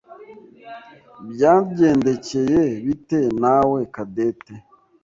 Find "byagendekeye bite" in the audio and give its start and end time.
1.31-3.19